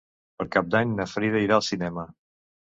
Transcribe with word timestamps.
Per 0.39 0.47
Cap 0.55 0.71
d'Any 0.77 0.95
na 1.01 1.07
Frida 1.13 1.45
irà 1.45 1.61
al 1.61 1.67
cinema. 1.71 2.09